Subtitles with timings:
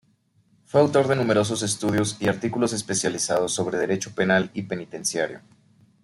[0.65, 5.41] Fue autor de numerosos estudios y artículos especializados sobre derecho penal y penitenciario.